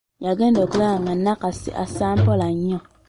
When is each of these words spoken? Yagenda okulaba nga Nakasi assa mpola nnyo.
Yagenda 0.25 0.59
okulaba 0.65 0.97
nga 1.01 1.13
Nakasi 1.23 1.69
assa 1.83 2.07
mpola 2.17 2.47
nnyo. 2.55 2.79